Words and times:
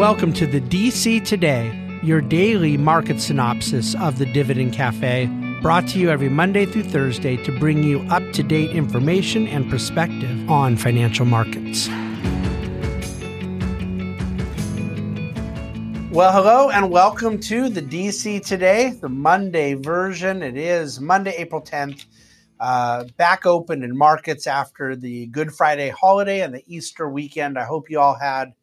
Welcome 0.00 0.32
to 0.32 0.46
the 0.46 0.62
DC 0.62 1.26
Today, 1.26 1.78
your 2.02 2.22
daily 2.22 2.78
market 2.78 3.20
synopsis 3.20 3.94
of 3.96 4.16
the 4.16 4.24
Dividend 4.24 4.72
Cafe, 4.72 5.26
brought 5.60 5.86
to 5.88 5.98
you 5.98 6.08
every 6.08 6.30
Monday 6.30 6.64
through 6.64 6.84
Thursday 6.84 7.36
to 7.44 7.58
bring 7.58 7.82
you 7.82 8.00
up 8.08 8.22
to 8.32 8.42
date 8.42 8.70
information 8.70 9.46
and 9.46 9.68
perspective 9.68 10.50
on 10.50 10.78
financial 10.78 11.26
markets. 11.26 11.88
Well, 16.10 16.32
hello 16.32 16.70
and 16.70 16.90
welcome 16.90 17.38
to 17.40 17.68
the 17.68 17.82
DC 17.82 18.42
Today, 18.46 18.94
the 19.02 19.10
Monday 19.10 19.74
version. 19.74 20.42
It 20.42 20.56
is 20.56 20.98
Monday, 20.98 21.34
April 21.36 21.60
10th. 21.60 22.06
Uh, 22.58 23.04
back 23.18 23.44
open 23.44 23.82
in 23.82 23.94
markets 23.94 24.46
after 24.46 24.96
the 24.96 25.26
Good 25.26 25.52
Friday 25.52 25.90
holiday 25.90 26.40
and 26.40 26.54
the 26.54 26.64
Easter 26.66 27.06
weekend. 27.06 27.58
I 27.58 27.64
hope 27.64 27.90
you 27.90 28.00
all 28.00 28.14
had 28.14 28.54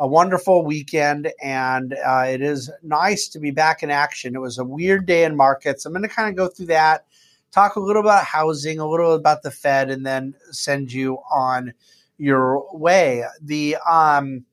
a 0.00 0.06
wonderful 0.06 0.64
weekend, 0.64 1.30
and 1.42 1.92
uh, 1.92 2.24
it 2.26 2.40
is 2.40 2.70
nice 2.82 3.28
to 3.28 3.38
be 3.38 3.50
back 3.50 3.82
in 3.82 3.90
action. 3.90 4.34
It 4.34 4.40
was 4.40 4.56
a 4.56 4.64
weird 4.64 5.04
day 5.04 5.24
in 5.24 5.36
markets. 5.36 5.84
I'm 5.84 5.92
going 5.92 6.02
to 6.02 6.08
kind 6.08 6.30
of 6.30 6.36
go 6.36 6.48
through 6.48 6.66
that, 6.66 7.04
talk 7.52 7.76
a 7.76 7.80
little 7.80 8.00
about 8.00 8.24
housing, 8.24 8.78
a 8.78 8.88
little 8.88 9.12
about 9.12 9.42
the 9.42 9.50
Fed, 9.50 9.90
and 9.90 10.06
then 10.06 10.34
send 10.52 10.90
you 10.90 11.18
on 11.30 11.74
your 12.16 12.66
way. 12.74 13.24
The 13.42 13.76
um, 13.88 14.46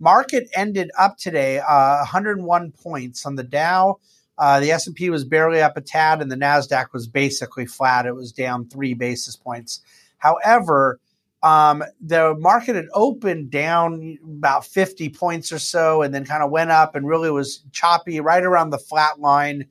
market 0.00 0.48
ended 0.56 0.90
up 0.98 1.18
today 1.18 1.58
uh, 1.58 1.98
101 1.98 2.72
points 2.72 3.26
on 3.26 3.34
the 3.34 3.44
Dow. 3.44 3.98
Uh, 4.38 4.58
the 4.60 4.70
S&P 4.70 5.10
was 5.10 5.26
barely 5.26 5.60
up 5.60 5.76
a 5.76 5.82
tad, 5.82 6.22
and 6.22 6.32
the 6.32 6.36
Nasdaq 6.36 6.94
was 6.94 7.06
basically 7.06 7.66
flat. 7.66 8.06
It 8.06 8.14
was 8.14 8.32
down 8.32 8.70
three 8.70 8.94
basis 8.94 9.36
points. 9.36 9.82
However, 10.16 10.98
um, 11.44 11.84
the 12.00 12.34
market 12.38 12.74
had 12.74 12.88
opened 12.94 13.50
down 13.50 14.18
about 14.24 14.64
50 14.64 15.10
points 15.10 15.52
or 15.52 15.58
so 15.58 16.00
and 16.00 16.14
then 16.14 16.24
kind 16.24 16.42
of 16.42 16.50
went 16.50 16.70
up 16.70 16.96
and 16.96 17.06
really 17.06 17.30
was 17.30 17.62
choppy 17.70 18.18
right 18.18 18.42
around 18.42 18.70
the 18.70 18.78
flat 18.78 19.20
line 19.20 19.66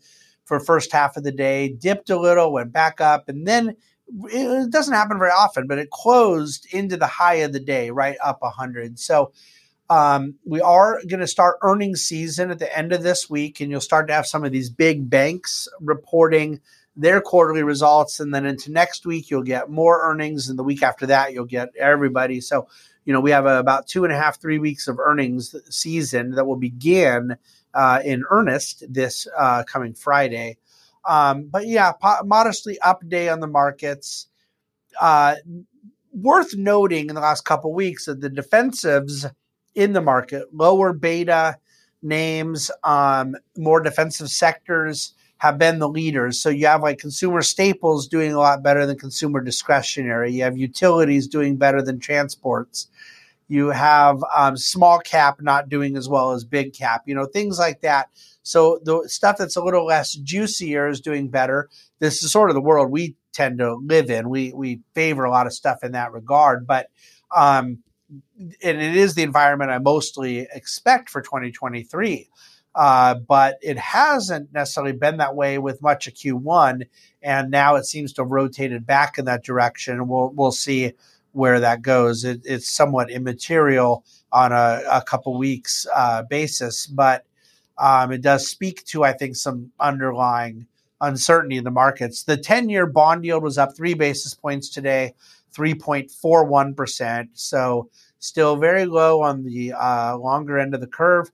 for 0.46 0.60
first 0.60 0.92
half 0.92 1.18
of 1.18 1.24
the 1.24 1.32
day, 1.32 1.70
dipped 1.70 2.12
a 2.12 2.20
little, 2.20 2.54
went 2.54 2.72
back 2.72 3.02
up, 3.02 3.28
and 3.28 3.48
then 3.48 3.76
it 4.26 4.70
doesn't 4.70 4.94
happen 4.94 5.18
very 5.18 5.32
often, 5.32 5.66
but 5.66 5.80
it 5.80 5.90
closed 5.90 6.68
into 6.72 6.96
the 6.96 7.08
high 7.08 7.36
of 7.36 7.54
the 7.54 7.60
day, 7.60 7.90
right 7.90 8.18
up 8.24 8.44
100. 8.44 9.00
So 9.00 9.32
um, 9.90 10.36
we 10.46 10.62
are 10.62 11.00
going 11.10 11.22
to 11.22 11.28
start 11.28 11.58
earnings 11.64 12.04
season 12.04 12.52
at 12.52 12.60
the 12.60 12.78
end 12.78 12.94
of 12.94 13.02
this 13.02 13.32
week, 13.32 13.60
and 13.60 13.72
you'll 13.72 13.82
start 13.82 14.08
to 14.10 14.14
have 14.14 14.28
some 14.28 14.44
of 14.44 14.52
these 14.52 14.70
big 14.70 15.10
banks 15.10 15.68
reporting– 15.80 16.62
their 16.96 17.22
quarterly 17.22 17.64
results. 17.64 18.20
And 18.20 18.34
then 18.34 18.46
into 18.46 18.72
next 18.72 19.06
week, 19.06 19.30
you'll 19.30 19.44
get 19.44 19.70
more 19.70 20.02
earnings. 20.04 20.50
And 20.50 20.58
the 20.58 20.64
week 20.64 20.84
after 20.84 21.08
that, 21.08 21.34
you'll 21.34 21.46
get 21.46 21.70
everybody. 21.76 22.42
So, 22.42 22.68
you 23.06 23.14
know, 23.14 23.22
we 23.22 23.32
have 23.32 23.46
a, 23.46 23.60
about 23.60 23.88
two 23.88 24.04
and 24.04 24.14
a 24.14 24.18
half, 24.18 24.40
three 24.40 24.60
weeks 24.60 24.88
of 24.88 25.00
earnings 25.00 25.56
season 25.70 26.32
that 26.32 26.46
will 26.46 26.58
begin 26.58 27.38
uh, 27.74 28.02
in 28.06 28.24
earnest 28.30 28.84
this 28.88 29.28
uh, 29.38 29.64
coming 29.64 29.94
Friday. 29.94 30.58
Um, 31.06 31.50
but 31.52 31.68
yeah, 31.68 31.92
po- 31.92 32.24
modestly 32.24 32.80
up 32.80 33.08
day 33.08 33.30
on 33.30 33.40
the 33.40 33.48
markets. 33.48 34.28
Uh, 35.00 35.36
worth 36.14 36.56
noting 36.56 37.10
in 37.10 37.16
the 37.16 37.22
last 37.22 37.44
couple 37.44 37.74
weeks 37.74 38.06
that 38.06 38.22
the 38.22 38.30
defensives 38.30 39.30
in 39.76 39.94
the 39.94 40.02
market, 40.02 40.54
lower 40.54 40.94
beta 40.94 41.58
names, 42.02 42.70
um, 42.84 43.36
more 43.58 43.82
defensive 43.82 44.30
sectors, 44.30 45.14
have 45.44 45.58
been 45.58 45.78
the 45.80 45.90
leaders. 45.90 46.42
So 46.42 46.48
you 46.48 46.68
have 46.68 46.82
like 46.82 47.00
consumer 47.00 47.42
staples 47.42 48.08
doing 48.08 48.32
a 48.32 48.40
lot 48.40 48.64
better 48.64 48.86
than 48.86 48.98
consumer 48.98 49.42
discretionary. 49.42 50.32
You 50.32 50.44
have 50.44 50.58
utilities 50.58 51.28
doing 51.28 51.58
better 51.58 51.82
than 51.82 52.00
transports. 52.00 52.88
You 53.50 53.68
have 53.68 54.24
um, 54.34 54.56
small 54.56 55.00
cap 55.00 55.42
not 55.42 55.68
doing 55.68 55.98
as 55.98 56.08
well 56.08 56.32
as 56.32 56.46
big 56.46 56.74
cap, 56.74 57.02
you 57.08 57.14
know, 57.14 57.26
things 57.26 57.60
like 57.60 57.82
that. 57.82 58.08
So 58.44 58.80
the 58.86 59.04
stuff 59.10 59.36
that's 59.38 59.58
a 59.58 59.62
little 59.62 59.86
less 59.86 60.14
juicier 60.14 60.88
is 60.88 61.02
doing 61.02 61.28
better. 61.28 61.70
This 62.00 62.24
is 62.24 62.32
sort 62.32 62.50
of 62.50 62.54
the 62.54 62.62
world 62.62 62.90
we 62.90 63.18
tend 63.34 63.58
to 63.58 63.74
live 63.74 64.10
in. 64.10 64.30
We 64.30 64.54
we 64.54 64.80
favor 64.94 65.26
a 65.26 65.30
lot 65.30 65.46
of 65.46 65.52
stuff 65.52 65.84
in 65.84 65.92
that 65.92 66.14
regard, 66.14 66.66
but 66.66 66.88
um, 67.36 67.80
and 68.40 68.82
it 68.82 68.96
is 68.96 69.16
the 69.16 69.24
environment 69.24 69.72
I 69.72 69.80
mostly 69.80 70.48
expect 70.54 71.10
for 71.10 71.22
2023. 71.22 72.30
Uh, 72.76 73.16
but 73.16 73.60
it 73.62 73.78
hasn't 73.78 74.52
necessarily 74.52 74.94
been 74.94 75.18
that 75.18 75.36
way 75.36 75.60
with 75.60 75.82
much 75.82 76.08
of 76.08 76.14
Q1, 76.16 76.88
and 77.22 77.52
now 77.52 77.76
it 77.76 77.86
seems 77.86 78.14
to 78.14 78.24
have 78.24 78.32
rotated 78.32 78.86
back 78.86 79.18
in 79.20 79.26
that 79.26 79.44
direction. 79.44 80.08
We'll 80.08 80.32
we'll 80.36 80.52
see 80.52 80.94
where 81.34 81.60
that 81.60 81.82
goes. 81.82 82.24
It, 82.24 82.42
it's 82.46 82.70
somewhat 82.70 83.12
immaterial 83.12 84.04
on 84.32 84.52
a, 84.52 84.82
a 84.90 85.02
couple 85.04 85.38
weeks 85.38 85.86
uh, 85.94 86.24
basis, 86.24 86.88
but 86.88 87.26
um, 87.78 88.12
it 88.12 88.22
does 88.22 88.48
speak 88.48 88.84
to 88.86 89.04
I 89.04 89.14
think 89.14 89.36
some 89.36 89.72
underlying 89.80 90.66
uncertainty 91.00 91.58
in 91.58 91.64
the 91.64 91.72
markets. 91.72 92.24
The 92.24 92.38
ten-year 92.38 92.88
bond 92.88 93.24
yield 93.24 93.44
was 93.44 93.60
up 93.60 93.76
three 93.76 93.94
basis 93.94 94.34
points 94.34 94.70
today, 94.70 95.14
three 95.52 95.76
point 95.76 96.10
four 96.10 96.44
one 96.44 96.74
percent. 96.74 97.30
So 97.34 97.90
still 98.18 98.56
very 98.56 98.86
low 98.86 99.22
on 99.22 99.44
the 99.44 99.74
uh, 99.74 100.18
longer 100.18 100.58
end 100.58 100.74
of 100.74 100.82
the 100.82 100.88
curve. 100.88 101.30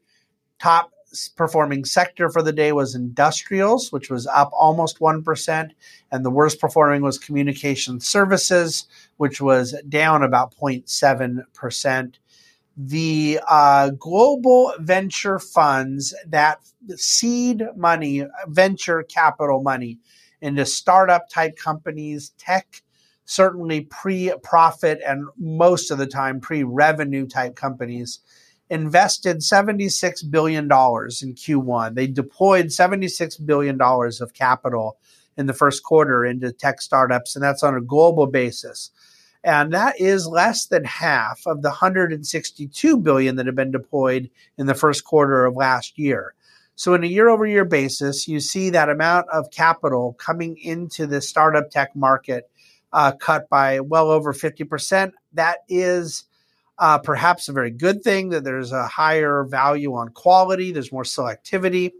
Top 0.60 0.92
performing 1.36 1.86
sector 1.86 2.30
for 2.30 2.42
the 2.42 2.54
day 2.54 2.72
was 2.72 2.96
industrials, 2.96 3.92
which 3.92 4.10
was 4.10 4.28
up 4.28 4.50
almost 4.54 5.00
1%. 5.00 5.70
And 6.12 6.26
the 6.26 6.30
worst 6.30 6.60
performing 6.60 7.02
was 7.02 7.18
communication 7.18 8.00
services, 8.00 8.88
which 9.18 9.42
was 9.42 9.76
down 9.88 10.24
about 10.24 10.56
0.7%. 10.56 12.16
The 12.78 13.40
uh, 13.48 13.90
global 13.92 14.74
venture 14.80 15.40
funds 15.40 16.16
that 16.28 16.60
seed 16.96 17.64
money, 17.76 18.26
venture 18.48 19.04
capital 19.04 19.62
money 19.62 20.00
into 20.42 20.66
startup 20.66 21.30
type 21.30 21.58
companies, 21.58 22.32
tech, 22.38 22.82
certainly 23.26 23.82
pre 23.82 24.34
profit 24.42 25.00
and 25.06 25.28
most 25.38 25.92
of 25.92 25.98
the 25.98 26.08
time 26.08 26.40
pre 26.40 26.64
revenue 26.64 27.28
type 27.28 27.56
companies 27.56 28.20
invested 28.70 29.38
$76 29.38 30.30
billion 30.30 30.66
in 30.66 30.70
Q1. 30.70 31.96
They 31.96 32.08
deployed 32.08 32.68
$76 32.68 33.46
billion 33.46 33.80
of 33.82 34.34
capital 34.34 34.98
in 35.38 35.48
the 35.48 35.54
first 35.54 35.84
quarter 35.84 36.26
into 36.26 36.52
tech 36.52 36.82
startups, 36.82 37.36
and 37.36 37.44
that's 37.44 37.64
on 37.64 37.76
a 37.76 37.82
global 37.82 38.28
basis. 38.28 38.92
And 39.44 39.74
that 39.74 40.00
is 40.00 40.28
less 40.28 40.66
than 40.66 40.84
half 40.84 41.42
of 41.46 41.62
the 41.62 41.70
162 41.70 42.98
billion 42.98 43.38
that 43.38 43.46
have 43.46 43.56
been 43.56 43.72
deployed 43.72 44.30
in 44.58 44.66
the 44.66 44.76
first 44.76 45.06
quarter 45.06 45.46
of 45.46 45.56
last 45.56 45.98
year. 45.98 46.34
So, 46.76 46.94
in 46.94 47.04
a 47.04 47.08
year 47.08 47.30
over 47.30 47.46
year 47.46 47.66
basis, 47.66 48.28
you 48.28 48.40
see 48.40 48.70
that 48.70 48.90
amount 48.90 49.28
of 49.30 49.52
capital 49.52 50.14
coming 50.14 50.58
into 50.58 51.08
the 51.08 51.22
startup 51.22 51.70
tech 51.70 51.96
market 51.96 52.50
uh, 52.92 53.14
cut 53.14 53.50
by 53.50 53.80
well 53.80 54.10
over 54.10 54.34
50%. 54.34 55.12
That 55.34 55.60
is 55.68 56.26
uh, 56.80 56.98
perhaps 56.98 57.50
a 57.50 57.54
very 57.54 57.72
good 57.72 58.02
thing 58.04 58.30
that 58.30 58.44
there's 58.44 58.72
a 58.72 58.88
higher 58.88 59.44
value 59.44 59.94
on 59.96 60.10
quality, 60.10 60.72
there's 60.72 60.92
more 60.92 61.04
selectivity. 61.04 61.92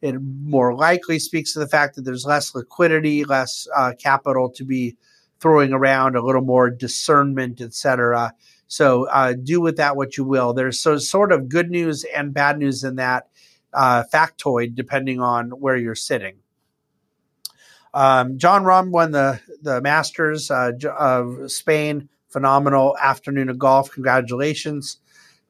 It 0.00 0.14
more 0.20 0.74
likely 0.74 1.18
speaks 1.18 1.52
to 1.52 1.58
the 1.58 1.66
fact 1.66 1.96
that 1.96 2.02
there's 2.02 2.24
less 2.24 2.54
liquidity, 2.54 3.24
less 3.24 3.66
uh, 3.76 3.94
capital 3.98 4.50
to 4.50 4.64
be 4.64 4.96
throwing 5.40 5.72
around, 5.72 6.14
a 6.14 6.24
little 6.24 6.42
more 6.42 6.70
discernment, 6.70 7.60
etc. 7.60 8.32
So 8.68 9.08
uh, 9.08 9.34
do 9.42 9.60
with 9.60 9.76
that 9.78 9.96
what 9.96 10.16
you 10.16 10.22
will. 10.22 10.52
There's 10.52 10.78
so 10.78 10.98
sort 10.98 11.32
of 11.32 11.48
good 11.48 11.70
news 11.70 12.04
and 12.14 12.32
bad 12.32 12.58
news 12.58 12.84
in 12.84 12.96
that 12.96 13.26
uh, 13.72 14.04
factoid, 14.12 14.76
depending 14.76 15.20
on 15.20 15.50
where 15.50 15.76
you're 15.76 15.96
sitting. 15.96 16.36
Um, 17.92 18.38
Jon 18.38 18.62
Rahm 18.62 18.90
won 18.90 19.10
the 19.10 19.40
the 19.62 19.80
Masters 19.80 20.50
uh, 20.50 20.72
of 20.96 21.50
Spain 21.50 22.08
phenomenal 22.28 22.96
afternoon 22.98 23.48
of 23.48 23.58
golf. 23.58 23.90
Congratulations 23.90 24.98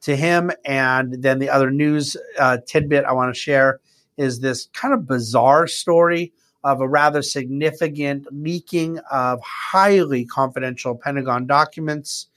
to 0.01 0.15
him. 0.15 0.51
And 0.65 1.21
then 1.21 1.39
the 1.39 1.49
other 1.49 1.71
news 1.71 2.15
uh, 2.37 2.57
tidbit 2.65 3.05
I 3.05 3.13
want 3.13 3.33
to 3.33 3.39
share 3.39 3.79
is 4.17 4.39
this 4.39 4.67
kind 4.73 4.93
of 4.93 5.07
bizarre 5.07 5.67
story 5.67 6.33
of 6.63 6.81
a 6.81 6.87
rather 6.87 7.21
significant 7.21 8.27
leaking 8.31 8.99
of 9.11 9.39
highly 9.41 10.25
confidential 10.25 10.95
Pentagon 10.95 11.47
documents 11.47 12.27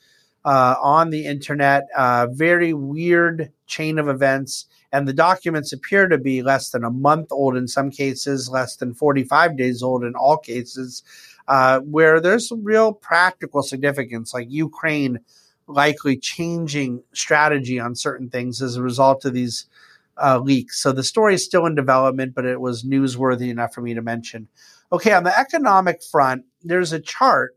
uh, 0.45 0.77
on 0.81 1.11
the 1.11 1.27
internet. 1.27 1.89
Uh, 1.97 2.29
very 2.31 2.73
weird 2.73 3.53
chain 3.67 3.99
of 3.99 4.09
events. 4.09 4.67
And 4.93 5.09
the 5.09 5.13
documents 5.13 5.73
appear 5.73 6.09
to 6.09 6.19
be 6.19 6.43
less 6.43 6.71
than 6.71 6.85
a 6.85 6.91
month 6.91 7.33
old 7.33 7.57
in 7.57 7.67
some 7.67 7.91
cases, 7.91 8.49
less 8.49 8.77
than 8.77 8.95
45 8.95 9.57
days 9.57 9.83
old 9.83 10.05
in 10.05 10.15
all 10.15 10.37
cases 10.37 11.03
uh, 11.49 11.81
where 11.81 12.21
there's 12.21 12.49
some 12.49 12.65
real 12.65 12.93
practical 12.93 13.63
significance, 13.63 14.33
like 14.35 14.51
Ukraine 14.51 15.21
likely 15.67 16.17
changing 16.17 17.03
strategy 17.13 17.79
on 17.79 17.95
certain 17.95 18.29
things 18.29 18.61
as 18.61 18.77
a 18.77 18.83
result 18.83 19.25
of 19.25 19.33
these 19.33 19.67
uh, 20.23 20.39
leaks. 20.39 20.81
So 20.81 20.93
the 20.93 21.03
story 21.03 21.35
is 21.35 21.45
still 21.45 21.67
in 21.67 21.75
development, 21.75 22.35
but 22.35 22.45
it 22.45 22.61
was 22.61 22.85
newsworthy 22.85 23.49
enough 23.49 23.73
for 23.73 23.81
me 23.81 23.95
to 23.95 24.03
mention. 24.03 24.49
Okay, 24.93 25.13
on 25.13 25.25
the 25.25 25.39
economic 25.39 26.03
front, 26.03 26.45
there's 26.63 26.93
a 26.93 27.01
chart 27.01 27.57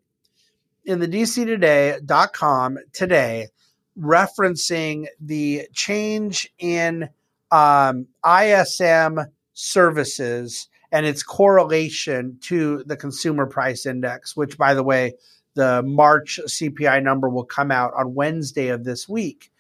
in 0.86 1.00
the 1.00 1.08
DCtoday.com 1.08 2.78
today 2.94 3.48
referencing 4.00 5.08
the 5.20 5.68
change 5.74 6.52
in 6.60 7.10
um, 7.52 8.08
ISM 8.26 9.20
services 9.54 10.68
and 10.92 11.06
its 11.06 11.24
correlation 11.24 12.38
to 12.42 12.84
the 12.86 12.98
consumer 12.98 13.46
price 13.46 13.86
index, 13.86 14.36
which, 14.36 14.58
by 14.58 14.74
the 14.74 14.84
way, 14.84 15.14
the 15.56 15.82
March 15.84 16.40
CPI 16.46 17.02
number 17.02 17.30
will 17.30 17.46
come 17.46 17.72
out 17.72 17.94
on 17.98 18.14
Wednesday 18.14 18.68
of 18.68 18.84
this 18.84 19.08
week. 19.08 19.52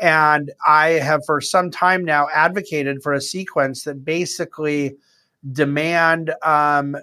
And 0.00 0.50
I 0.66 0.90
have 0.90 1.24
for 1.26 1.40
some 1.40 1.70
time 1.70 2.04
now 2.04 2.28
advocated 2.32 3.02
for 3.02 3.12
a 3.12 3.20
sequence 3.20 3.84
that 3.84 4.04
basically 4.04 4.96
demand 5.52 6.32
um, 6.42 6.96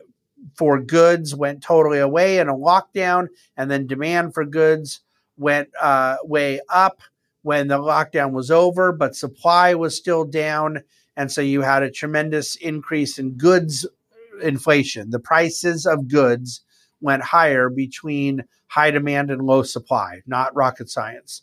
for 0.55 0.79
goods 0.81 1.35
went 1.35 1.61
totally 1.61 1.99
away 1.99 2.39
in 2.39 2.47
a 2.47 2.55
lockdown, 2.55 3.27
and 3.55 3.69
then 3.69 3.87
demand 3.87 4.33
for 4.33 4.45
goods 4.45 5.01
went 5.37 5.69
uh, 5.79 6.17
way 6.23 6.59
up 6.69 7.01
when 7.47 7.69
the 7.69 7.79
lockdown 7.79 8.33
was 8.33 8.51
over, 8.51 8.91
but 8.91 9.15
supply 9.15 9.73
was 9.73 9.95
still 9.95 10.25
down. 10.25 10.83
And 11.15 11.31
so 11.31 11.39
you 11.39 11.61
had 11.61 11.81
a 11.81 11.89
tremendous 11.89 12.57
increase 12.57 13.17
in 13.17 13.37
goods 13.37 13.87
inflation. 14.43 15.11
The 15.11 15.19
prices 15.21 15.85
of 15.85 16.09
goods 16.09 16.61
went 16.99 17.23
higher 17.23 17.69
between 17.69 18.43
high 18.67 18.91
demand 18.91 19.31
and 19.31 19.41
low 19.41 19.63
supply, 19.63 20.19
not 20.27 20.53
rocket 20.57 20.89
science. 20.89 21.41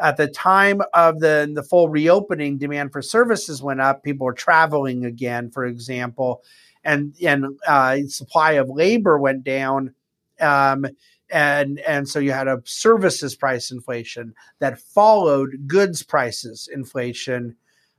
At 0.00 0.16
the 0.16 0.26
time 0.26 0.80
of 0.94 1.20
the, 1.20 1.52
the 1.54 1.62
full 1.62 1.90
reopening, 1.90 2.56
demand 2.56 2.90
for 2.90 3.02
services 3.02 3.62
went 3.62 3.82
up. 3.82 4.02
People 4.02 4.24
were 4.24 4.32
traveling 4.32 5.04
again, 5.04 5.50
for 5.50 5.66
example, 5.66 6.42
and 6.82 7.14
and 7.22 7.44
uh, 7.68 7.98
supply 8.08 8.52
of 8.52 8.70
labor 8.70 9.18
went 9.18 9.44
down. 9.44 9.94
Um, 10.40 10.86
and 11.32 11.80
and 11.80 12.08
so 12.08 12.18
you 12.18 12.32
had 12.32 12.46
a 12.46 12.62
services 12.64 13.34
price 13.34 13.70
inflation 13.70 14.34
that 14.58 14.78
followed 14.78 15.66
goods 15.66 16.02
prices 16.02 16.68
inflation. 16.72 17.56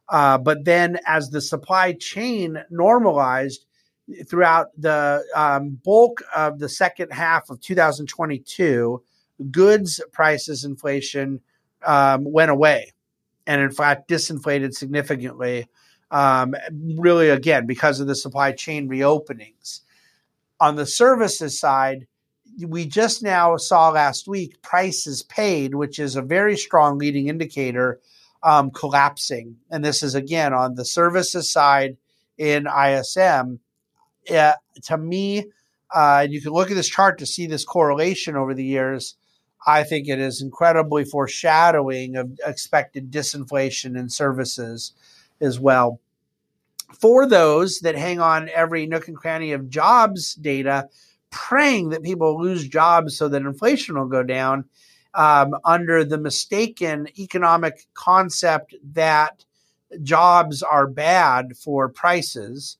Uh, 0.07 0.37
but 0.37 0.65
then, 0.65 0.99
as 1.07 1.29
the 1.29 1.41
supply 1.41 1.93
chain 1.93 2.63
normalized, 2.69 3.65
throughout 4.27 4.67
the 4.77 5.23
um, 5.35 5.79
bulk 5.83 6.21
of 6.35 6.59
the 6.59 6.69
second 6.69 7.11
half 7.11 7.49
of 7.49 7.59
2022, 7.61 9.01
goods 9.49 10.01
prices 10.11 10.65
inflation 10.65 11.39
um, 11.85 12.23
went 12.25 12.51
away 12.51 12.91
and, 13.47 13.61
in 13.61 13.71
fact, 13.71 14.09
disinflated 14.09 14.73
significantly. 14.73 15.67
Um, 16.11 16.53
really, 16.97 17.29
again, 17.29 17.65
because 17.65 17.99
of 17.99 18.07
the 18.07 18.15
supply 18.15 18.51
chain 18.51 18.87
reopenings. 18.87 19.79
On 20.59 20.75
the 20.75 20.85
services 20.85 21.59
side, 21.59 22.07
we 22.67 22.85
just 22.85 23.23
now 23.23 23.57
saw 23.57 23.89
last 23.89 24.27
week 24.27 24.61
prices 24.61 25.23
paid, 25.23 25.75
which 25.75 25.99
is 25.99 26.15
a 26.15 26.21
very 26.21 26.57
strong 26.57 26.97
leading 26.97 27.27
indicator, 27.27 27.99
um, 28.43 28.71
collapsing. 28.71 29.57
And 29.71 29.83
this 29.83 30.03
is 30.03 30.15
again 30.15 30.53
on 30.53 30.75
the 30.75 30.85
services 30.85 31.51
side 31.51 31.97
in 32.37 32.67
ISM 32.67 33.59
uh, 34.31 34.53
to 34.83 34.97
me, 34.97 35.45
uh, 35.93 36.25
you 36.29 36.41
can 36.41 36.51
look 36.51 36.71
at 36.71 36.75
this 36.75 36.89
chart 36.89 37.19
to 37.19 37.25
see 37.25 37.45
this 37.45 37.65
correlation 37.65 38.35
over 38.35 38.53
the 38.53 38.63
years. 38.63 39.15
I 39.65 39.83
think 39.83 40.07
it 40.07 40.19
is 40.19 40.41
incredibly 40.41 41.05
foreshadowing 41.05 42.15
of 42.15 42.39
expected 42.45 43.11
disinflation 43.11 43.97
in 43.97 44.09
services 44.09 44.93
as 45.39 45.59
well. 45.59 45.99
For 46.99 47.27
those 47.27 47.79
that 47.79 47.95
hang 47.95 48.19
on 48.19 48.49
every 48.49 48.85
nook 48.85 49.07
and 49.07 49.17
cranny 49.17 49.51
of 49.51 49.69
jobs 49.69 50.35
data, 50.35 50.89
praying 51.33 51.89
that 51.89 52.03
people 52.03 52.39
lose 52.39 52.67
jobs 52.67 53.17
so 53.17 53.27
that 53.27 53.41
inflation 53.41 53.97
will 53.97 54.07
go 54.07 54.23
down, 54.23 54.65
um, 55.13 55.53
under 55.65 56.05
the 56.05 56.17
mistaken 56.17 57.07
economic 57.19 57.85
concept 57.93 58.75
that 58.93 59.43
jobs 60.01 60.63
are 60.63 60.87
bad 60.87 61.57
for 61.57 61.89
prices, 61.89 62.77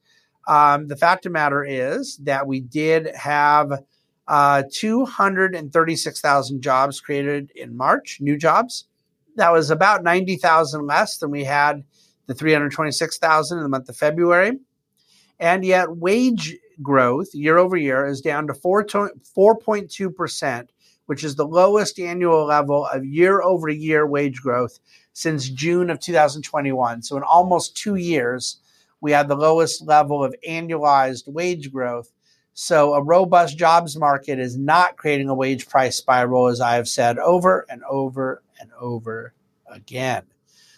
um, 0.47 0.87
the 0.87 0.95
fact 0.95 1.25
of 1.25 1.31
the 1.31 1.33
matter 1.33 1.63
is 1.63 2.17
that 2.17 2.47
we 2.47 2.59
did 2.59 3.07
have 3.15 3.83
uh, 4.27 4.63
236,000 4.71 6.61
jobs 6.61 7.01
created 7.01 7.51
in 7.55 7.75
March, 7.75 8.17
new 8.19 8.37
jobs. 8.37 8.85
That 9.35 9.51
was 9.51 9.69
about 9.69 10.03
90,000 10.03 10.85
less 10.85 11.17
than 11.17 11.31
we 11.31 11.43
had 11.43 11.83
the 12.27 12.33
326,000 12.33 13.57
in 13.57 13.63
the 13.63 13.69
month 13.69 13.89
of 13.89 13.97
February. 13.97 14.59
And 15.39 15.65
yet, 15.65 15.97
wage 15.97 16.55
growth 16.81 17.33
year 17.33 17.57
over 17.57 17.77
year 17.77 18.05
is 18.05 18.21
down 18.21 18.47
to 18.47 18.53
4, 18.53 18.85
4.2%, 18.85 20.67
which 21.05 21.23
is 21.23 21.35
the 21.35 21.47
lowest 21.47 21.99
annual 21.99 22.45
level 22.45 22.85
of 22.85 23.05
year 23.05 23.41
over 23.41 23.69
year 23.69 24.07
wage 24.07 24.41
growth 24.41 24.79
since 25.13 25.49
June 25.49 25.89
of 25.89 25.99
2021. 25.99 27.01
So, 27.03 27.17
in 27.17 27.23
almost 27.23 27.77
two 27.77 27.95
years, 27.95 28.57
we 29.01 29.11
had 29.11 29.27
the 29.27 29.35
lowest 29.35 29.85
level 29.85 30.23
of 30.23 30.35
annualized 30.47 31.27
wage 31.27 31.71
growth. 31.71 32.11
So, 32.53 32.93
a 32.93 33.03
robust 33.03 33.57
jobs 33.57 33.97
market 33.97 34.39
is 34.39 34.57
not 34.57 34.97
creating 34.97 35.29
a 35.29 35.35
wage 35.35 35.67
price 35.67 35.97
spiral, 35.97 36.47
as 36.47 36.61
I 36.61 36.75
have 36.75 36.87
said 36.87 37.19
over 37.19 37.65
and 37.69 37.83
over 37.83 38.41
and 38.59 38.71
over 38.79 39.33
again. 39.67 40.23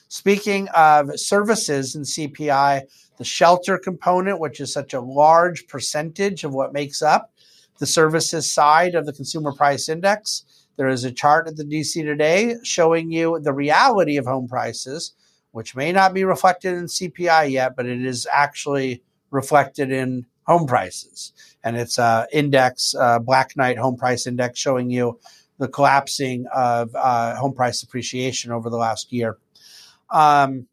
Speaking 0.08 0.70
of 0.70 1.20
services 1.20 1.96
and 1.96 2.06
CPI, 2.06 2.84
the 3.18 3.24
shelter 3.24 3.78
component, 3.78 4.40
which 4.40 4.60
is 4.60 4.74
such 4.74 4.94
a 4.94 5.02
large 5.02 5.68
percentage 5.68 6.44
of 6.44 6.54
what 6.54 6.74
makes 6.74 7.02
up 7.02 7.32
the 7.80 7.86
services 7.86 8.52
side 8.52 8.96
of 8.96 9.06
the 9.06 9.14
consumer 9.14 9.52
price 9.52 9.90
index, 9.90 10.46
there 10.78 10.88
is 10.88 11.04
a 11.04 11.12
chart 11.12 11.48
at 11.48 11.58
the 11.58 11.64
DC 11.64 12.04
today 12.04 12.56
showing 12.64 13.12
you 13.12 13.40
the 13.40 13.54
reality 13.54 14.18
of 14.18 14.26
home 14.26 14.48
prices 14.48 15.14
which 15.56 15.74
may 15.74 15.94
not 15.94 16.14
be 16.14 16.26
reflected 16.26 16.74
in 16.74 16.84
CPI 16.84 17.50
yet, 17.50 17.78
but 17.78 17.86
it 17.86 18.06
is 18.06 18.28
actually 18.30 19.02
reflected 19.32 19.90
in 19.90 20.26
home 20.44 20.68
prices. 20.68 21.32
And 21.64 21.78
it's 21.78 21.98
a 21.98 22.28
index, 22.34 22.94
uh, 22.94 23.20
Black 23.20 23.56
Knight 23.56 23.78
Home 23.78 23.96
Price 23.96 24.28
Index, 24.28 24.60
showing 24.60 24.90
you 24.90 25.18
the 25.58 25.70
collapsing 25.70 26.46
of 26.54 26.94
uh, 26.94 27.36
home 27.38 27.54
price 27.54 27.84
appreciation 27.84 28.52
over 28.52 28.70
the 28.70 28.76
last 28.76 29.14
year. 29.14 29.38
Um, 30.10 30.68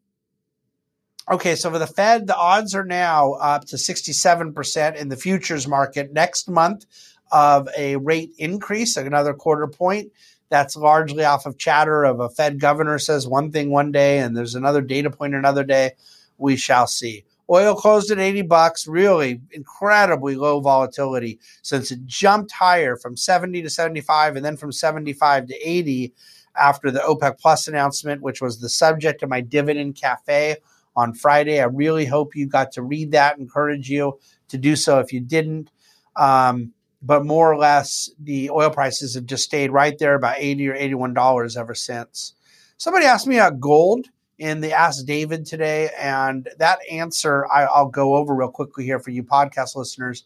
okay, 1.31 1.55
so 1.55 1.71
for 1.71 1.79
the 1.79 1.87
Fed, 1.87 2.27
the 2.27 2.35
odds 2.35 2.75
are 2.75 2.85
now 2.85 3.33
up 3.33 3.65
to 3.65 3.75
67% 3.75 4.95
in 4.95 5.09
the 5.09 5.17
futures 5.17 5.67
market 5.67 6.13
next 6.13 6.49
month 6.49 6.85
of 7.31 7.67
a 7.77 7.95
rate 7.97 8.31
increase, 8.37 8.97
another 8.97 9.33
quarter 9.33 9.67
point. 9.67 10.11
That's 10.49 10.75
largely 10.75 11.25
off 11.25 11.45
of 11.45 11.57
chatter 11.57 12.03
of 12.03 12.19
a 12.19 12.29
Fed 12.29 12.59
governor 12.59 12.99
says 12.99 13.27
one 13.27 13.51
thing 13.51 13.71
one 13.71 13.91
day 13.91 14.19
and 14.19 14.37
there's 14.37 14.53
another 14.53 14.81
data 14.81 15.09
point 15.09 15.33
another 15.33 15.63
day. 15.63 15.93
We 16.37 16.57
shall 16.57 16.85
see. 16.85 17.25
Oil 17.49 17.75
closed 17.75 18.11
at 18.11 18.19
80 18.19 18.43
bucks, 18.43 18.87
really 18.87 19.41
incredibly 19.51 20.35
low 20.35 20.59
volatility 20.59 21.39
since 21.61 21.91
it 21.91 22.05
jumped 22.05 22.51
higher 22.51 22.95
from 22.95 23.17
70 23.17 23.63
to 23.63 23.69
75 23.69 24.35
and 24.35 24.45
then 24.45 24.55
from 24.55 24.71
75 24.71 25.47
to 25.47 25.55
80 25.55 26.13
after 26.55 26.91
the 26.91 26.99
OPEC 26.99 27.39
Plus 27.39 27.67
announcement, 27.67 28.21
which 28.21 28.41
was 28.41 28.59
the 28.59 28.69
subject 28.69 29.23
of 29.23 29.29
my 29.29 29.41
dividend 29.41 29.95
cafe 29.95 30.57
on 30.95 31.13
Friday. 31.13 31.59
I 31.59 31.65
really 31.65 32.05
hope 32.05 32.35
you 32.35 32.47
got 32.47 32.71
to 32.73 32.81
read 32.81 33.11
that. 33.11 33.37
Encourage 33.37 33.89
you 33.89 34.19
to 34.49 34.57
do 34.57 34.75
so 34.75 34.99
if 34.99 35.13
you 35.13 35.19
didn't. 35.19 35.71
Um, 36.15 36.73
but 37.03 37.25
more 37.25 37.51
or 37.51 37.57
less 37.57 38.09
the 38.17 38.49
oil 38.49 38.69
prices 38.69 39.15
have 39.15 39.25
just 39.25 39.43
stayed 39.43 39.71
right 39.71 39.99
there 39.99 40.15
about 40.15 40.37
80 40.39 40.69
or 40.69 40.75
81 40.75 41.13
dollars 41.13 41.57
ever 41.57 41.75
since 41.75 42.33
somebody 42.77 43.05
asked 43.05 43.27
me 43.27 43.37
about 43.37 43.59
gold 43.59 44.07
in 44.39 44.61
the 44.61 44.71
ask 44.71 45.05
david 45.05 45.45
today 45.45 45.89
and 45.99 46.49
that 46.57 46.79
answer 46.89 47.45
I, 47.51 47.67
will 47.81 47.89
go 47.89 48.15
over 48.15 48.33
real 48.33 48.49
quickly 48.49 48.85
here 48.85 48.99
for 48.99 49.11
you 49.11 49.23
podcast 49.23 49.75
listeners 49.75 50.23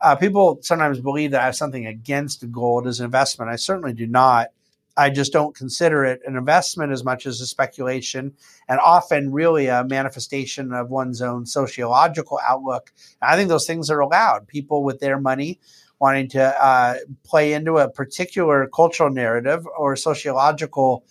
uh, 0.00 0.14
people 0.14 0.58
sometimes 0.62 1.00
believe 1.00 1.32
that 1.32 1.40
i 1.40 1.46
have 1.46 1.56
something 1.56 1.86
against 1.86 2.50
gold 2.52 2.86
as 2.86 3.00
an 3.00 3.06
investment 3.06 3.50
i 3.50 3.56
certainly 3.56 3.94
do 3.94 4.06
not 4.06 4.48
I 4.96 5.10
just 5.10 5.32
don't 5.32 5.54
consider 5.54 6.04
it 6.04 6.20
an 6.26 6.36
investment 6.36 6.92
as 6.92 7.04
much 7.04 7.26
as 7.26 7.40
a 7.40 7.46
speculation 7.46 8.34
and 8.68 8.80
often 8.80 9.32
really 9.32 9.66
a 9.66 9.84
manifestation 9.84 10.72
of 10.72 10.90
one's 10.90 11.22
own 11.22 11.46
sociological 11.46 12.40
outlook. 12.46 12.92
I 13.22 13.36
think 13.36 13.48
those 13.48 13.66
things 13.66 13.88
are 13.90 14.00
allowed. 14.00 14.48
People 14.48 14.84
with 14.84 15.00
their 15.00 15.20
money 15.20 15.60
wanting 16.00 16.28
to 16.30 16.42
uh, 16.42 16.96
play 17.24 17.52
into 17.52 17.76
a 17.76 17.90
particular 17.90 18.68
cultural 18.74 19.10
narrative 19.10 19.66
or 19.78 19.94
sociological 19.96 21.04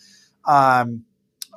um, 0.45 1.03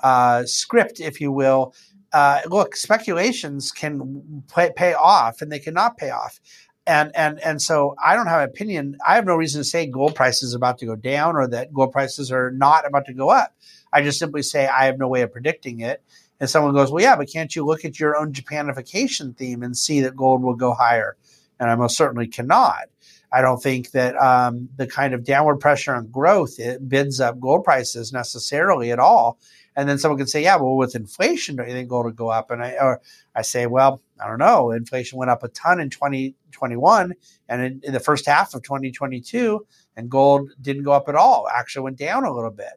uh, 0.02 0.44
script, 0.44 1.00
if 1.00 1.20
you 1.20 1.32
will. 1.32 1.74
Uh, 2.12 2.42
look, 2.46 2.76
speculations 2.76 3.72
can 3.72 4.42
pay, 4.54 4.70
pay 4.76 4.92
off 4.92 5.40
and 5.40 5.50
they 5.50 5.58
cannot 5.58 5.96
pay 5.96 6.10
off. 6.10 6.40
And, 6.84 7.14
and 7.14 7.38
and 7.40 7.62
so 7.62 7.94
I 8.04 8.16
don't 8.16 8.26
have 8.26 8.42
an 8.42 8.48
opinion. 8.48 8.98
I 9.06 9.14
have 9.14 9.24
no 9.24 9.36
reason 9.36 9.60
to 9.60 9.64
say 9.64 9.86
gold 9.86 10.16
prices 10.16 10.52
are 10.52 10.56
about 10.56 10.78
to 10.78 10.86
go 10.86 10.96
down 10.96 11.36
or 11.36 11.46
that 11.48 11.72
gold 11.72 11.92
prices 11.92 12.32
are 12.32 12.50
not 12.50 12.86
about 12.86 13.06
to 13.06 13.12
go 13.12 13.30
up. 13.30 13.54
I 13.92 14.02
just 14.02 14.18
simply 14.18 14.42
say 14.42 14.66
I 14.66 14.86
have 14.86 14.98
no 14.98 15.06
way 15.06 15.22
of 15.22 15.32
predicting 15.32 15.80
it. 15.80 16.02
And 16.40 16.50
someone 16.50 16.74
goes, 16.74 16.90
well, 16.90 17.02
yeah, 17.02 17.14
but 17.14 17.30
can't 17.32 17.54
you 17.54 17.64
look 17.64 17.84
at 17.84 18.00
your 18.00 18.16
own 18.16 18.32
Japanification 18.32 19.36
theme 19.36 19.62
and 19.62 19.76
see 19.76 20.00
that 20.00 20.16
gold 20.16 20.42
will 20.42 20.56
go 20.56 20.74
higher? 20.74 21.16
And 21.60 21.70
I 21.70 21.76
most 21.76 21.96
certainly 21.96 22.26
cannot. 22.26 22.88
I 23.32 23.40
don't 23.40 23.62
think 23.62 23.92
that 23.92 24.16
um, 24.16 24.68
the 24.76 24.86
kind 24.86 25.14
of 25.14 25.24
downward 25.24 25.58
pressure 25.58 25.94
on 25.94 26.08
growth 26.08 26.58
it 26.58 26.86
bids 26.88 27.20
up 27.20 27.38
gold 27.38 27.64
prices 27.64 28.12
necessarily 28.12 28.90
at 28.90 28.98
all. 28.98 29.38
And 29.74 29.88
then 29.88 29.98
someone 29.98 30.18
can 30.18 30.26
say, 30.26 30.42
"Yeah, 30.42 30.56
well, 30.56 30.76
with 30.76 30.94
inflation, 30.94 31.56
don't 31.56 31.68
you 31.68 31.74
think 31.74 31.88
gold 31.88 32.06
will 32.06 32.12
go 32.12 32.28
up?" 32.28 32.50
And 32.50 32.62
I 32.62 32.72
or 32.80 33.00
I 33.34 33.42
say, 33.42 33.66
"Well, 33.66 34.02
I 34.20 34.28
don't 34.28 34.38
know. 34.38 34.70
Inflation 34.70 35.18
went 35.18 35.30
up 35.30 35.42
a 35.42 35.48
ton 35.48 35.80
in 35.80 35.90
2021 35.90 37.14
and 37.48 37.62
in, 37.62 37.80
in 37.82 37.92
the 37.92 38.00
first 38.00 38.26
half 38.26 38.54
of 38.54 38.62
2022, 38.62 39.66
and 39.96 40.10
gold 40.10 40.50
didn't 40.60 40.82
go 40.84 40.92
up 40.92 41.08
at 41.08 41.14
all. 41.14 41.48
Actually, 41.48 41.84
went 41.84 41.98
down 41.98 42.24
a 42.24 42.32
little 42.32 42.50
bit." 42.50 42.74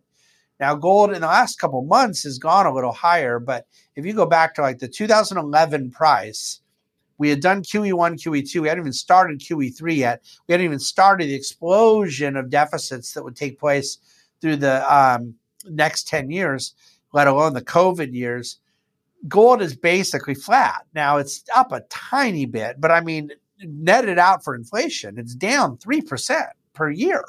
Now, 0.60 0.76
gold 0.76 1.12
in 1.12 1.22
the 1.22 1.28
last 1.28 1.60
couple 1.60 1.82
months 1.84 2.24
has 2.24 2.38
gone 2.38 2.66
a 2.66 2.74
little 2.74 2.94
higher, 2.94 3.40
but 3.40 3.68
if 3.96 4.06
you 4.06 4.14
go 4.14 4.26
back 4.26 4.56
to 4.56 4.62
like 4.62 4.80
the 4.80 4.88
2011 4.88 5.92
price, 5.92 6.62
we 7.18 7.30
had 7.30 7.42
done 7.42 7.62
QE1, 7.62 8.16
QE2. 8.22 8.62
We 8.62 8.68
hadn't 8.68 8.84
even 8.84 8.94
started 8.94 9.40
QE3 9.40 9.98
yet. 9.98 10.24
We 10.48 10.54
hadn't 10.54 10.66
even 10.66 10.80
started 10.80 11.28
the 11.28 11.36
explosion 11.36 12.36
of 12.36 12.50
deficits 12.50 13.14
that 13.14 13.24
would 13.24 13.36
take 13.36 13.60
place 13.60 13.98
through 14.42 14.58
the 14.58 14.94
um, 14.94 15.36
next 15.70 16.08
10 16.08 16.30
years, 16.30 16.74
let 17.14 17.28
alone 17.28 17.54
the 17.54 17.62
COVID 17.62 18.14
years. 18.14 18.60
Gold 19.28 19.62
is 19.62 19.76
basically 19.76 20.36
flat. 20.36 20.86
Now 20.94 21.18
it's 21.18 21.44
up 21.56 21.72
a 21.72 21.82
tiny 21.90 22.46
bit, 22.46 22.80
but 22.80 22.92
I 22.92 23.02
mean, 23.02 23.32
netted 23.60 24.20
out 24.20 24.44
for 24.44 24.56
inflation, 24.56 25.18
it's 25.18 25.34
down 25.34 25.78
3% 25.78 26.48
per 26.74 26.90
year 26.90 27.24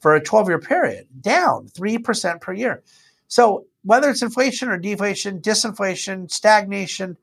for 0.00 0.14
a 0.14 0.20
12 0.20 0.48
year 0.48 0.58
period, 0.58 1.06
down 1.20 1.68
3% 1.68 2.40
per 2.40 2.52
year. 2.52 2.82
So 3.28 3.66
whether 3.82 4.10
it's 4.10 4.22
inflation 4.22 4.68
or 4.68 4.76
deflation, 4.76 5.40
disinflation, 5.40 6.30
stagnation, 6.30 7.16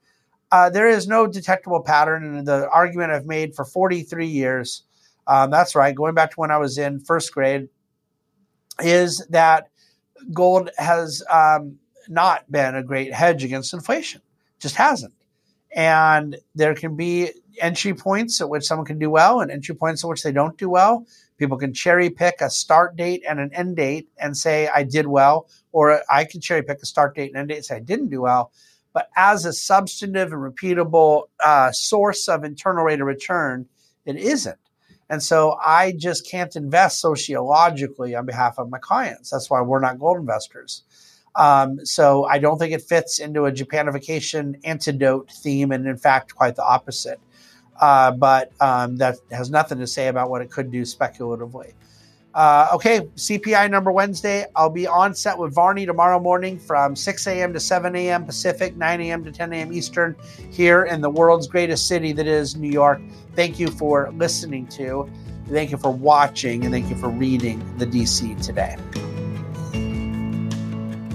uh, 0.52 0.70
there 0.70 0.88
is 0.88 1.08
no 1.08 1.28
detectable 1.28 1.82
pattern. 1.82 2.38
And 2.38 2.48
the 2.48 2.68
argument 2.70 3.12
I've 3.12 3.26
made 3.26 3.56
for 3.56 3.66
43 3.66 4.26
years, 4.26 4.84
um, 5.28 5.52
that's 5.52 5.76
right, 5.76 5.94
going 5.94 6.16
back 6.16 6.32
to 6.32 6.40
when 6.40 6.52
I 6.52 6.58
was 6.58 6.78
in 6.78 7.00
first 7.00 7.34
grade, 7.34 7.70
is 8.80 9.26
that 9.30 9.70
gold 10.34 10.70
has 10.78 11.24
um, 11.30 11.78
not 12.08 12.50
been 12.52 12.76
a 12.76 12.84
great 12.84 13.14
hedge 13.14 13.44
against 13.44 13.74
inflation, 13.74 14.22
just 14.60 14.76
hasn't. 14.76 15.14
And 15.76 16.38
there 16.56 16.74
can 16.74 16.96
be 16.96 17.32
entry 17.62 17.94
points 17.94 18.42
at 18.42 18.50
which 18.50 18.66
someone 18.66 18.86
can 18.86 19.00
do 19.00 19.10
well 19.10 19.42
and 19.42 19.52
entry 19.52 19.76
points 19.76 20.04
at 20.04 20.10
which 20.10 20.24
they 20.24 20.32
don't 20.32 20.58
do 20.58 20.70
well. 20.70 21.06
People 21.38 21.58
can 21.58 21.74
cherry 21.74 22.10
pick 22.10 22.42
a 22.42 22.50
start 22.50 22.96
date 22.96 23.24
and 23.28 23.40
an 23.40 23.54
end 23.54 23.76
date 23.76 24.10
and 24.18 24.36
say, 24.36 24.68
I 24.68 24.84
did 24.84 25.08
well, 25.08 25.48
or 25.72 26.02
I 26.10 26.26
can 26.26 26.42
cherry 26.42 26.64
pick 26.64 26.80
a 26.82 26.86
start 26.86 27.16
date 27.16 27.30
and 27.30 27.38
end 27.38 27.50
date 27.50 27.56
and 27.58 27.66
say, 27.66 27.76
I 27.76 27.82
didn't 27.82 28.10
do 28.10 28.22
well. 28.22 28.52
But 28.94 29.10
as 29.16 29.46
a 29.46 29.54
substantive 29.54 30.34
and 30.34 30.42
repeatable 30.42 31.26
uh, 31.44 31.72
source 31.72 32.28
of 32.28 32.44
internal 32.44 32.84
rate 32.84 33.02
of 33.02 33.08
return, 33.08 33.68
it 34.06 34.16
isn't. 34.16 34.58
And 35.10 35.22
so 35.24 35.58
I 35.64 35.94
just 35.94 36.30
can't 36.30 36.56
invest 36.56 37.00
sociologically 37.00 38.16
on 38.16 38.26
behalf 38.26 38.60
of 38.60 38.70
my 38.70 38.78
clients. 38.78 39.32
That's 39.32 39.50
why 39.50 39.62
we're 39.62 39.80
not 39.80 40.00
gold 40.00 40.18
investors. 40.18 40.84
Um, 41.36 41.84
so 41.86 42.26
I 42.26 42.38
don't 42.38 42.60
think 42.60 42.74
it 42.74 42.82
fits 42.82 43.20
into 43.20 43.46
a 43.46 43.52
Japanification 43.52 44.60
antidote 44.64 45.32
theme, 45.32 45.72
and 45.72 45.88
in 45.88 45.98
fact, 45.98 46.36
quite 46.36 46.56
the 46.56 46.66
opposite. 46.66 47.20
Uh, 47.80 48.12
but 48.12 48.52
um, 48.60 48.98
that 48.98 49.16
has 49.32 49.50
nothing 49.50 49.80
to 49.80 49.88
say 49.88 50.08
about 50.08 50.30
what 50.30 50.42
it 50.42 50.52
could 50.52 50.72
do 50.72 50.84
speculatively. 50.86 51.74
Uh, 52.34 52.70
okay, 52.74 53.02
CPI 53.16 53.72
number 53.72 53.92
Wednesday. 53.92 54.46
I'll 54.56 54.70
be 54.70 54.86
on 54.86 55.16
set 55.16 55.38
with 55.38 55.54
Varney 55.54 55.86
tomorrow 55.86 56.20
morning 56.20 56.60
from 56.60 56.96
6 56.96 57.28
a.m. 57.28 57.54
to 57.54 57.60
7 57.60 57.96
a.m. 57.96 58.26
Pacific, 58.26 58.76
9 58.76 59.02
a.m. 59.02 59.24
to 59.24 59.32
10 59.32 59.52
a.m. 59.54 59.74
Eastern, 59.74 60.16
here 60.52 60.86
in 60.86 61.02
the 61.02 61.10
world's 61.10 61.48
greatest 61.48 61.88
city 61.88 62.12
that 62.14 62.28
is 62.28 62.56
New 62.56 62.70
York. 62.70 63.02
Thank 63.36 63.60
you 63.60 63.68
for 63.68 64.12
listening 64.12 64.68
to, 64.68 65.10
thank 65.50 65.72
you 65.72 65.78
for 65.78 65.92
watching, 65.92 66.64
and 66.64 66.74
thank 66.74 66.90
you 66.90 66.96
for 66.96 67.10
reading 67.10 67.60
the 67.78 67.88
DC 67.88 68.40
today. 68.46 68.78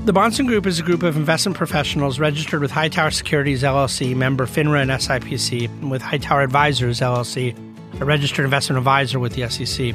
The 0.05 0.13
Bahnsen 0.13 0.47
Group 0.47 0.67
is 0.67 0.81
a 0.81 0.83
group 0.83 1.03
of 1.03 1.17
investment 1.17 1.57
professionals 1.57 2.19
registered 2.19 2.61
with 2.61 2.71
Hightower 2.71 3.11
Securities 3.11 3.63
LLC, 3.63 4.15
member 4.15 4.47
FINRA 4.47 4.83
and 4.83 4.91
SIPC, 4.91 5.65
and 5.65 5.91
with 5.91 6.03
Hightower 6.03 6.43
Advisors 6.43 7.01
LLC, 7.01 7.57
a 8.01 8.05
registered 8.05 8.45
investment 8.45 8.79
advisor 8.79 9.19
with 9.19 9.35
the 9.35 9.49
SEC. 9.49 9.95